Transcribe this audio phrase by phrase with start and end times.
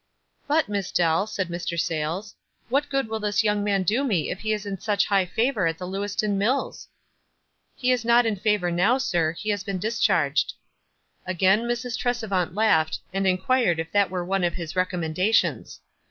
[0.47, 1.79] "But, Miss Dell," said Mr.
[1.79, 2.33] Sayles,
[2.69, 5.67] "what good will this young man do me if he is in such high favor
[5.67, 6.87] at the Lewiston Mills?"
[7.75, 10.53] "He is not in favor now, sir; he has been discharged."
[11.27, 11.99] Again Mrs.
[11.99, 15.81] Tresevant laughed, and inquired if that were one of his recommendations.